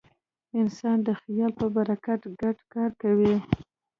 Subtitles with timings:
[0.59, 3.35] انسان د خیال په برکت ګډ کار کوي.